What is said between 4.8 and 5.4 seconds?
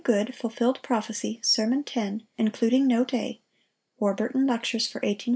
for 1854 1858); A.